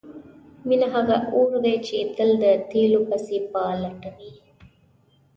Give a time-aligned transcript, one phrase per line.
[0.67, 4.41] مینه هغه اور دی چې تل د تیلو پسې په لټه کې وي.